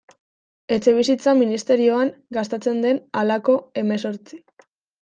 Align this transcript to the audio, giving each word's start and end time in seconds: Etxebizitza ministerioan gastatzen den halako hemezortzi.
Etxebizitza 0.77 1.33
ministerioan 1.41 2.11
gastatzen 2.39 2.81
den 2.89 3.01
halako 3.23 3.59
hemezortzi. 3.83 4.45